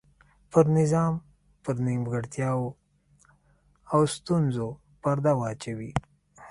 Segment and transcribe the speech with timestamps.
[0.51, 1.13] پر نظام
[1.63, 2.69] پر نیمګړتیاوو
[3.93, 4.67] او ستونزو
[5.01, 5.91] پرده واچوي.